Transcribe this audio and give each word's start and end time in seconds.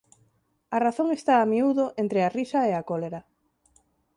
A 0.75 0.77
razón 0.85 1.07
está 1.17 1.33
a 1.39 1.47
miúdo 1.51 1.85
entre 2.01 2.19
a 2.23 2.33
risa 2.37 2.59
e 2.69 2.71
a 2.75 2.85
cólera. 2.89 3.21